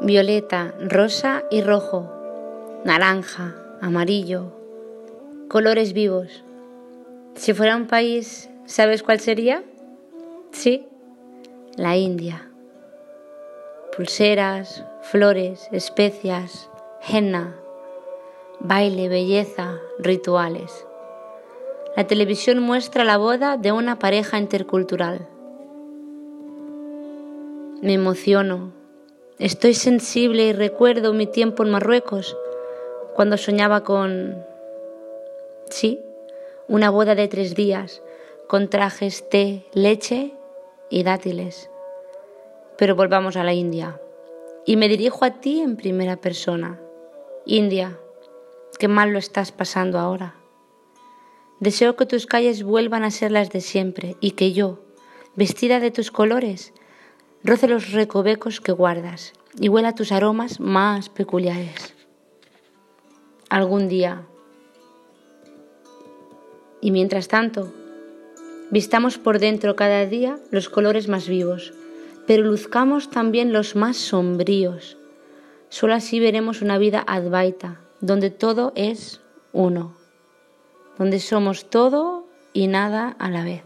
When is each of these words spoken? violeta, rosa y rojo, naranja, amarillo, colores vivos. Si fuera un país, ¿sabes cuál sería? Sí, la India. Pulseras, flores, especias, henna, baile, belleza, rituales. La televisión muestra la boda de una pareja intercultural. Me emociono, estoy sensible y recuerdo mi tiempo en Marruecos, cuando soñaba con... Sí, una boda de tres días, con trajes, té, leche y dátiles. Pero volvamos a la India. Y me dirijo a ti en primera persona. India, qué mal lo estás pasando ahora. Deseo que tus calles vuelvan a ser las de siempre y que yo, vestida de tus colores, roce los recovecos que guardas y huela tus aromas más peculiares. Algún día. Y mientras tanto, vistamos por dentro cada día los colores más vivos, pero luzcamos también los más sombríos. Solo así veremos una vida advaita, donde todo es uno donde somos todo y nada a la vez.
violeta, 0.00 0.74
rosa 0.80 1.42
y 1.50 1.60
rojo, 1.60 2.08
naranja, 2.84 3.56
amarillo, 3.80 4.52
colores 5.48 5.92
vivos. 5.92 6.44
Si 7.34 7.52
fuera 7.52 7.76
un 7.76 7.86
país, 7.86 8.48
¿sabes 8.64 9.02
cuál 9.02 9.18
sería? 9.18 9.62
Sí, 10.52 10.86
la 11.76 11.96
India. 11.96 12.48
Pulseras, 13.96 14.84
flores, 15.02 15.68
especias, 15.72 16.70
henna, 17.08 17.56
baile, 18.60 19.08
belleza, 19.08 19.78
rituales. 19.98 20.86
La 21.96 22.06
televisión 22.06 22.60
muestra 22.60 23.02
la 23.02 23.16
boda 23.16 23.56
de 23.56 23.72
una 23.72 23.98
pareja 23.98 24.38
intercultural. 24.38 25.26
Me 27.82 27.94
emociono, 27.94 28.77
estoy 29.38 29.74
sensible 29.74 30.46
y 30.46 30.52
recuerdo 30.52 31.12
mi 31.12 31.26
tiempo 31.26 31.62
en 31.62 31.70
Marruecos, 31.70 32.36
cuando 33.14 33.36
soñaba 33.36 33.84
con... 33.84 34.44
Sí, 35.70 36.00
una 36.66 36.90
boda 36.90 37.14
de 37.14 37.28
tres 37.28 37.54
días, 37.54 38.02
con 38.46 38.68
trajes, 38.68 39.28
té, 39.28 39.66
leche 39.72 40.34
y 40.90 41.02
dátiles. 41.02 41.70
Pero 42.76 42.96
volvamos 42.96 43.36
a 43.36 43.44
la 43.44 43.52
India. 43.52 44.00
Y 44.64 44.76
me 44.76 44.88
dirijo 44.88 45.24
a 45.24 45.40
ti 45.40 45.60
en 45.60 45.76
primera 45.76 46.16
persona. 46.16 46.80
India, 47.44 47.98
qué 48.78 48.88
mal 48.88 49.10
lo 49.10 49.18
estás 49.18 49.52
pasando 49.52 49.98
ahora. 49.98 50.34
Deseo 51.60 51.96
que 51.96 52.06
tus 52.06 52.26
calles 52.26 52.62
vuelvan 52.62 53.04
a 53.04 53.10
ser 53.10 53.32
las 53.32 53.50
de 53.50 53.60
siempre 53.60 54.16
y 54.20 54.32
que 54.32 54.52
yo, 54.52 54.78
vestida 55.34 55.80
de 55.80 55.90
tus 55.90 56.10
colores, 56.10 56.72
roce 57.44 57.68
los 57.68 57.92
recovecos 57.92 58.60
que 58.60 58.72
guardas 58.72 59.32
y 59.58 59.68
huela 59.68 59.94
tus 59.94 60.12
aromas 60.12 60.60
más 60.60 61.08
peculiares. 61.08 61.94
Algún 63.48 63.88
día. 63.88 64.22
Y 66.80 66.90
mientras 66.90 67.28
tanto, 67.28 67.72
vistamos 68.70 69.18
por 69.18 69.38
dentro 69.38 69.76
cada 69.76 70.06
día 70.06 70.38
los 70.50 70.68
colores 70.68 71.08
más 71.08 71.28
vivos, 71.28 71.72
pero 72.26 72.44
luzcamos 72.44 73.10
también 73.10 73.52
los 73.52 73.74
más 73.74 73.96
sombríos. 73.96 74.96
Solo 75.70 75.94
así 75.94 76.20
veremos 76.20 76.62
una 76.62 76.78
vida 76.78 77.04
advaita, 77.06 77.80
donde 78.00 78.30
todo 78.30 78.72
es 78.76 79.20
uno 79.52 79.98
donde 80.98 81.20
somos 81.20 81.70
todo 81.70 82.26
y 82.52 82.66
nada 82.66 83.16
a 83.18 83.30
la 83.30 83.44
vez. 83.44 83.62